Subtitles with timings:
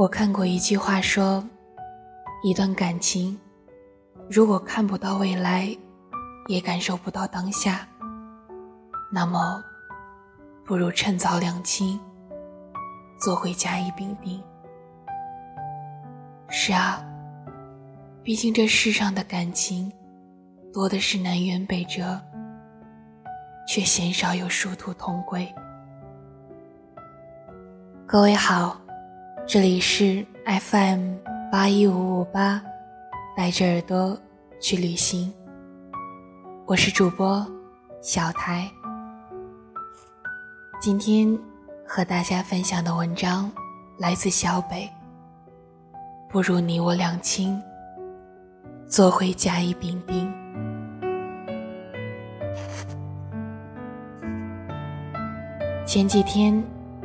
[0.00, 1.46] 我看过一句话说，
[2.42, 3.38] 一段感情，
[4.30, 5.76] 如果看不到未来，
[6.48, 7.86] 也感受不到当下，
[9.12, 9.62] 那么，
[10.64, 12.00] 不如趁早两清，
[13.20, 14.42] 做回甲乙丙丁。
[16.48, 17.04] 是啊，
[18.22, 19.92] 毕竟这世上的感情，
[20.72, 22.18] 多的是南辕北辙，
[23.68, 25.46] 却鲜少有殊途同归。
[28.06, 28.80] 各位好，
[29.52, 31.16] 这里是 FM
[31.50, 32.62] 八一五五八，
[33.36, 34.16] 带着耳朵
[34.60, 35.34] 去旅行。
[36.66, 37.44] 我是主播
[38.00, 38.70] 小台。
[40.80, 41.36] 今天
[41.84, 43.50] 和大家分享的文章
[43.98, 44.88] 来自小北。
[46.28, 47.60] 不如你我两清，
[48.86, 50.32] 做回甲乙丙丁。
[55.84, 56.62] 前几天。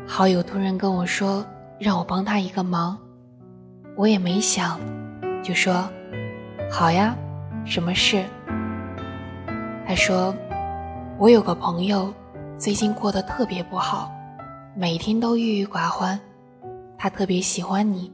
[0.08, 1.44] 好友突然跟我说，
[1.80, 2.98] 让我帮他一个忙，
[3.98, 4.80] 我也没想，
[5.44, 5.88] 就说
[6.72, 7.16] ：“好呀，
[7.66, 8.26] 什么事？”
[9.88, 10.36] 他说
[11.20, 12.14] ：“我有个朋友，
[12.58, 14.12] 最近过得特别不好，
[14.76, 16.20] 每天都郁郁寡欢。
[16.98, 18.12] 他特别喜欢你，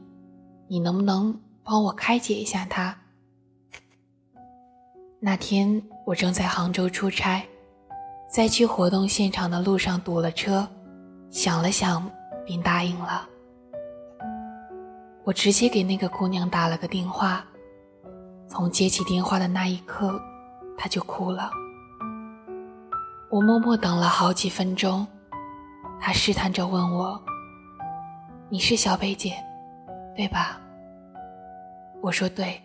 [0.68, 2.94] 你能不能帮我开解一下他？”
[5.24, 7.42] 那天我正在杭州出差，
[8.28, 10.68] 在去活动现场的路上堵了车。
[11.30, 12.10] 想了想，
[12.44, 13.28] 便答应了。
[15.24, 17.44] 我直接给那个姑娘打了个电话，
[18.48, 20.20] 从接起电话的那一刻，
[20.76, 21.50] 她就哭了。
[23.30, 25.06] 我默默等了好几分钟，
[26.00, 27.22] 她试探着问我
[28.50, 29.34] ：“你是小北姐，
[30.16, 30.60] 对吧？”
[32.02, 32.60] 我说：“对。”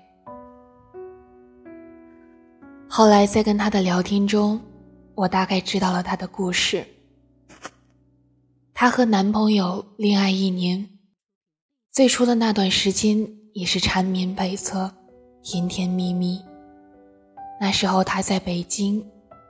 [2.89, 4.59] 后来在跟她的聊天中，
[5.13, 6.83] 我大概知道了她的故事。
[8.73, 10.89] 她和男朋友恋爱一年，
[11.97, 14.87] 最初的那段时间也是缠绵悱恻、
[15.41, 16.39] 甜甜蜜蜜。
[17.59, 19.03] 那时候她在北京，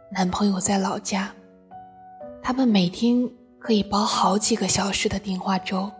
[0.09, 1.29] 男朋友在老家，
[2.41, 5.91] 他们每天可以煲好几个小时的电话粥，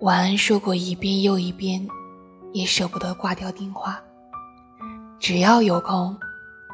[0.00, 1.86] 晚安说过一遍又一遍，
[2.54, 4.02] 也舍不得挂掉电话。
[5.20, 6.16] 只要有空，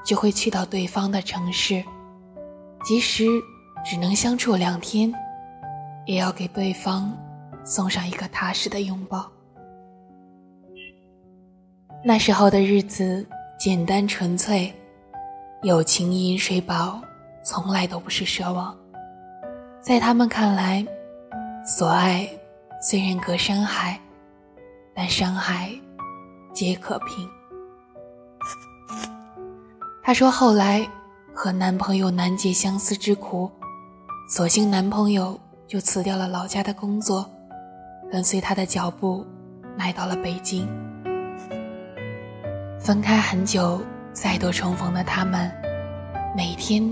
[0.07, 1.83] 就会去到对方的城市，
[2.85, 3.27] 即使
[3.85, 5.13] 只能相处两天。
[6.07, 7.13] 也要给对方
[7.69, 9.31] 送上一个踏实的拥抱。
[12.03, 13.27] 那时候的日子
[13.59, 14.73] 简单纯粹，
[15.63, 16.99] 友情饮水饱，
[17.45, 18.75] 从来都不是奢望。
[19.83, 20.87] 在他们看来，
[21.63, 22.27] 所爱
[22.81, 24.01] 虽然隔山海，
[24.95, 25.71] 但山海
[26.55, 27.29] 皆可平。
[30.03, 30.89] 她说后来
[31.35, 33.51] 和男朋友难解相思之苦，
[34.31, 35.39] 索性男朋友。
[35.69, 37.31] 就辞掉了老家的工作，
[38.11, 39.27] 跟随他的脚步
[39.77, 40.69] 来到了北京。
[42.81, 43.81] 分开很久，
[44.13, 45.51] 再度重逢的他们，
[46.37, 46.83] 每天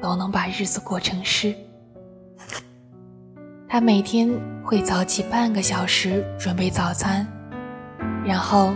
[0.00, 1.54] 都能把日子过成诗。
[3.66, 4.28] 他每天
[4.62, 7.26] 会早起半个小时准备早餐，
[8.22, 8.74] 然后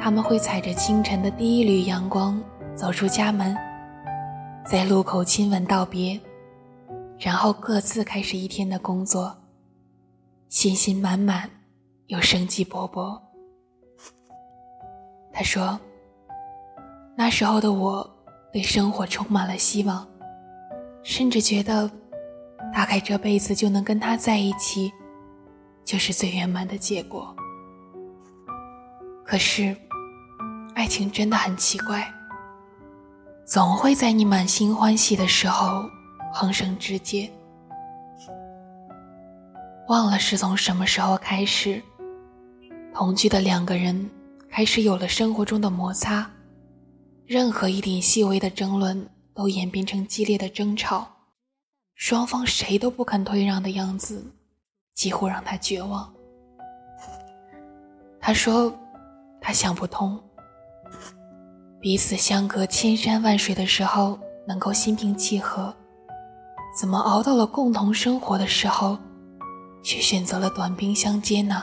[0.00, 2.40] 他们会踩着清晨的第一缕阳光
[2.76, 3.56] 走出家门，
[4.64, 6.20] 在路口亲吻道别。
[7.18, 9.34] 然后各自开始一天的工作，
[10.48, 11.50] 信心满满，
[12.06, 13.20] 又生机勃勃。
[15.32, 15.78] 他说
[17.16, 18.08] ：“那时候的我，
[18.52, 20.06] 对生活充满了希望，
[21.02, 21.90] 甚至觉得，
[22.72, 24.92] 大概这辈子就能跟他在一起，
[25.84, 27.34] 就是最圆满的结果。
[29.24, 29.76] 可是，
[30.74, 32.10] 爱情真的很奇怪，
[33.44, 35.84] 总会在你满心欢喜的时候。”
[36.32, 37.32] 横生枝节，
[39.88, 41.80] 忘了是从什么时候开始，
[42.92, 44.10] 同居的两个人
[44.50, 46.28] 开始有了生活中的摩擦，
[47.24, 51.06] 任何一点细微的争论都演变成激烈的争吵，
[51.94, 54.24] 双方谁都不肯退让的样子，
[54.94, 56.12] 几乎让他绝望。
[58.20, 58.74] 他说
[59.40, 60.20] ：“他想不通，
[61.80, 64.18] 彼此相隔千山万水的时候，
[64.48, 65.72] 能够心平气和。”
[66.76, 68.98] 怎么熬到了共同生活的时候，
[69.86, 71.62] 却选择了短兵相接呢？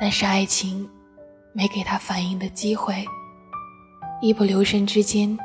[0.00, 0.90] 但是爱情
[1.52, 3.06] 没给他反应的机会，
[4.20, 5.38] 一不留神之间，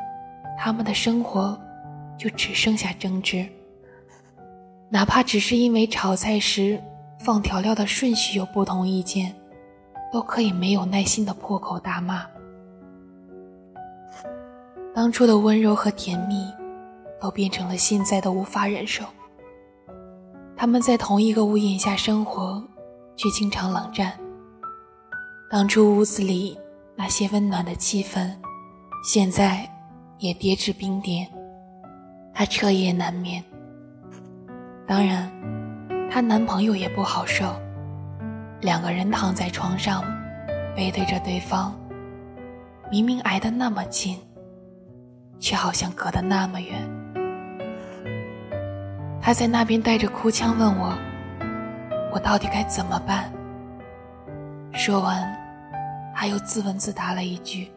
[0.58, 1.56] 他们的生活
[2.18, 3.46] 就只剩下争执。
[4.90, 6.82] 哪怕只是因为炒菜时
[7.20, 9.32] 放调料的顺序有不同意见，
[10.12, 12.26] 都可以没有耐心的破口大骂。
[14.92, 16.52] 当初的温柔和甜蜜。
[17.20, 19.04] 都变成了现在的无法忍受。
[20.62, 22.62] 他们在同一个屋檐下生活，
[23.16, 24.16] 却经常冷战。
[25.50, 26.56] 当初屋子里
[26.94, 28.30] 那些温暖的气氛，
[29.02, 29.68] 现在
[30.18, 31.26] 也跌至冰点，
[32.32, 33.42] 她彻夜难眠。
[34.86, 35.28] 当然，
[36.08, 37.44] 她男朋友也不好受，
[38.60, 40.04] 两个人躺在床上，
[40.76, 41.76] 背对着对方，
[42.88, 44.16] 明明挨得那么近，
[45.40, 47.01] 却好像隔得那么远。
[49.22, 50.98] 他在那边带着哭腔问我
[52.12, 53.32] ：“我到底该怎么办？”
[54.74, 55.22] 说完，
[56.12, 57.70] 他又自问自答了一句：“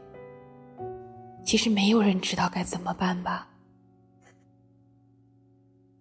[1.45, 3.47] 其实没有人知道该怎么办吧。”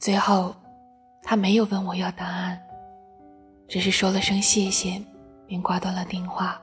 [0.01, 0.57] 最后，
[1.23, 2.59] 他没有问我要答案，
[3.69, 4.99] 只是说了声谢谢，
[5.47, 6.59] 便挂断了电话。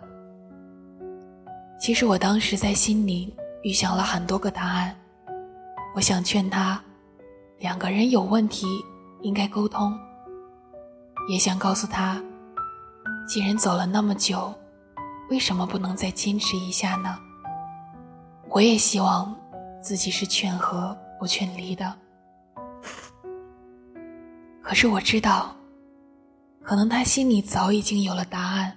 [1.79, 3.31] 其实我当时在心里
[3.61, 4.95] 预想了很多个答案，
[5.93, 6.81] 我想劝他。
[7.61, 8.65] 两个人有问题，
[9.21, 9.95] 应该沟通。
[11.29, 12.19] 也想告诉他，
[13.27, 14.51] 既然走了那么久，
[15.29, 17.15] 为什么不能再坚持一下呢？
[18.49, 19.39] 我也希望
[19.79, 21.95] 自己是劝和不劝离的。
[24.63, 25.55] 可是我知道，
[26.63, 28.75] 可能他心里早已经有了答案。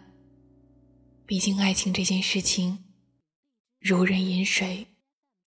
[1.24, 2.84] 毕竟爱情这件事情，
[3.80, 4.86] 如人饮水，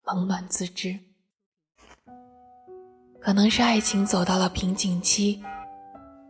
[0.04, 0.96] 冷暖自知。
[3.24, 5.42] 可能是爱情走到了瓶颈期，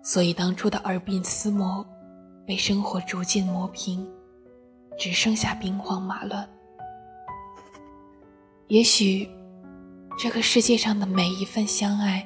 [0.00, 1.84] 所以当初的耳鬓厮磨，
[2.46, 4.08] 被生活逐渐磨平，
[4.96, 6.48] 只剩下兵荒马乱。
[8.68, 9.28] 也许，
[10.16, 12.24] 这个世界上的每一份相爱，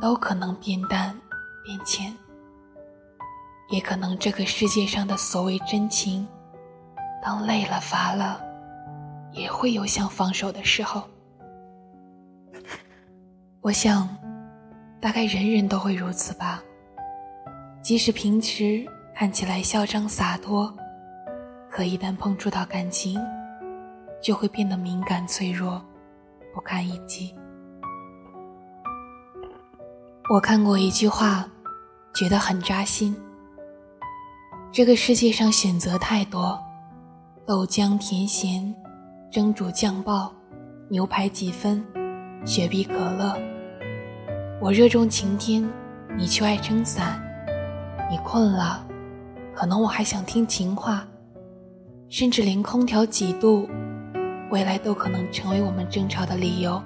[0.00, 1.12] 都可能变淡
[1.64, 2.12] 变浅；
[3.68, 6.24] 也可能这个世界上的所谓真情，
[7.20, 8.40] 当累了乏了，
[9.32, 11.02] 也会有想放手的时候。
[13.62, 14.08] 我想，
[15.00, 16.60] 大概人人都会如此吧。
[17.80, 20.74] 即使平时看起来嚣张洒脱，
[21.70, 23.20] 可一旦碰触到感情，
[24.20, 25.80] 就会变得敏感脆弱，
[26.52, 27.32] 不堪一击。
[30.28, 31.48] 我看过一句话，
[32.12, 33.16] 觉得很扎心：
[34.72, 36.60] 这个世界上选择太多，
[37.46, 38.74] 豆浆甜咸，
[39.30, 40.32] 蒸煮酱爆，
[40.88, 41.84] 牛排几分，
[42.44, 43.36] 雪碧可乐。
[44.60, 45.68] 我热衷晴天，
[46.16, 47.20] 你却爱撑伞。
[48.10, 48.84] 你困了，
[49.54, 51.06] 可能我还想听情话，
[52.08, 53.68] 甚至连空调几度，
[54.50, 56.82] 未来都可能成为我们争吵的理由。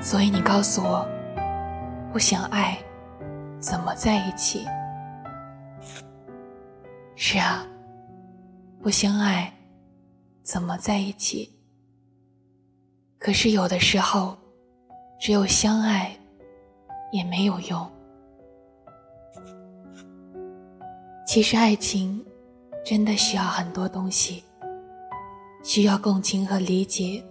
[0.00, 1.08] 所以你告诉我，
[2.12, 2.78] 不想爱，
[3.58, 4.66] 怎么在一起？
[7.16, 7.66] 是啊，
[8.82, 9.52] 不相爱，
[10.42, 11.55] 怎么在一起？
[13.18, 14.36] 可是有的时候，
[15.18, 16.16] 只有相爱。
[17.12, 17.90] 也没有用。
[21.24, 22.22] 其实，爱情
[22.84, 24.42] 真的需要很多东西，
[25.62, 27.24] 需要共情和理解，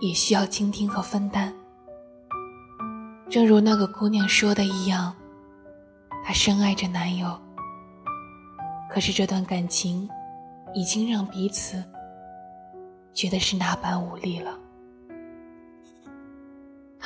[0.00, 1.52] 也需要倾听和分担。
[3.28, 5.14] 正如那个姑娘说的一样，
[6.24, 7.38] 她深爱着男友，
[8.88, 10.08] 可是这段感情
[10.74, 11.82] 已经让彼此
[13.12, 14.56] 觉得是那般无力了。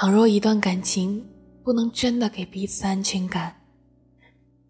[0.00, 1.22] 倘若一段感情，
[1.62, 3.54] 不能真的给彼此安全感，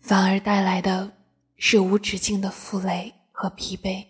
[0.00, 1.08] 反而带来的
[1.56, 4.04] 是无止境的负累和疲惫。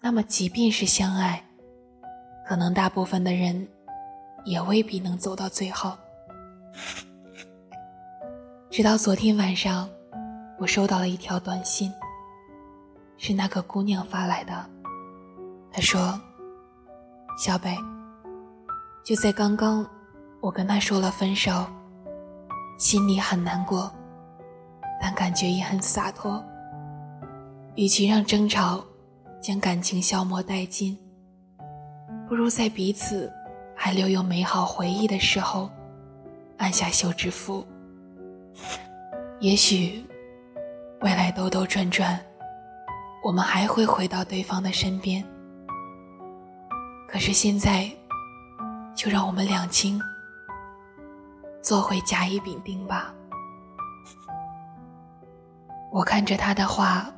[0.00, 1.40] 那么，即便是相爱，
[2.44, 3.68] 可能大部分的人
[4.44, 5.96] 也未必能走到最后。
[8.68, 9.88] 直到昨天晚上，
[10.58, 11.88] 我收到了一条短信，
[13.16, 14.70] 是那个姑娘发来的。
[15.70, 16.20] 她说
[17.38, 17.76] ：“小北，
[19.04, 19.88] 就在刚刚。”
[20.40, 21.66] 我跟他说了分手，
[22.78, 23.92] 心里很难过，
[25.00, 26.42] 但感觉也很洒脱。
[27.76, 28.82] 与其让争吵
[29.42, 30.98] 将感情消磨殆尽，
[32.26, 33.30] 不如在彼此
[33.76, 35.70] 还留有美好回忆的时候，
[36.56, 37.66] 按下休止符。
[39.40, 40.04] 也许
[41.02, 42.18] 未来兜兜转转，
[43.22, 45.22] 我们还会回到对方的身边。
[47.06, 47.90] 可是现在，
[48.94, 50.00] 就让我们两清。
[51.62, 53.14] 做回甲乙丙丁吧。
[55.92, 57.10] 我看着他的话，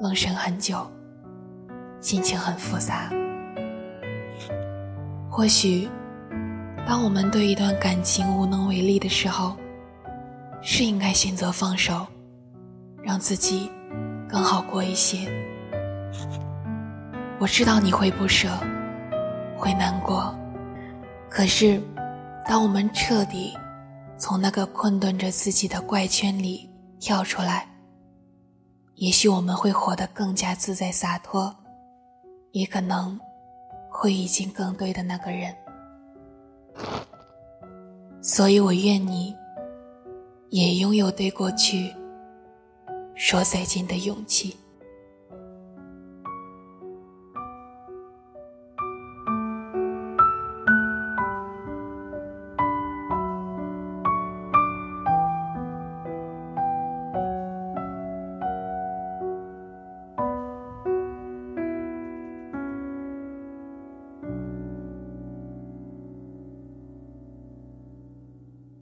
[0.00, 0.86] 愣神很久，
[2.00, 3.10] 心情很复杂。
[5.30, 5.88] 或许，
[6.86, 9.56] 当我们对一段感情无能为力的时候，
[10.60, 12.06] 是应该选择放手，
[13.02, 13.70] 让自己
[14.28, 15.30] 更好过一些。
[17.38, 18.48] 我知道你会不舍，
[19.56, 20.34] 会难过，
[21.30, 21.80] 可是，
[22.46, 23.56] 当我们彻底。
[24.18, 26.68] 从那个困顿着自己的怪圈里
[26.98, 27.68] 跳出来，
[28.94, 31.54] 也许我们会活得更加自在洒脱，
[32.52, 33.18] 也可能
[33.90, 35.54] 会遇见更对的那个人。
[38.22, 39.36] 所以我愿你，
[40.48, 41.94] 也拥有对过去
[43.14, 44.56] 说再见的勇气。